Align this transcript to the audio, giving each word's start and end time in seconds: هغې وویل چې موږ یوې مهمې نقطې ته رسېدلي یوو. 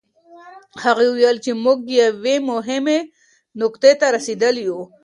هغې 0.83 1.05
وویل 1.11 1.37
چې 1.45 1.51
موږ 1.63 1.79
یوې 2.01 2.35
مهمې 2.49 2.97
نقطې 3.61 3.91
ته 3.99 4.07
رسېدلي 4.15 4.61
یوو. 4.67 4.83